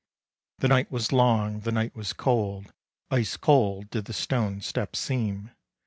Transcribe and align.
The 0.57 0.67
night 0.67 0.91
was 0.91 1.11
long, 1.11 1.59
the 1.59 1.71
night 1.71 1.95
was 1.95 2.11
cold, 2.11 2.73
Ice 3.11 3.37
cold 3.37 3.91
did 3.91 4.05
the 4.05 4.13
stone 4.13 4.59
steps 4.61 4.97
seem. 4.97 5.51